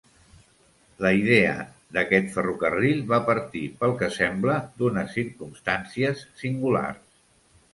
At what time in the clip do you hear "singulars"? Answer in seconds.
6.45-7.07